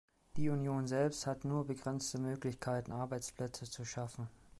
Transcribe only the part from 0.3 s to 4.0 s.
Die Union selbst hat nur begrenzte Möglichkeiten, Arbeitsplätze zu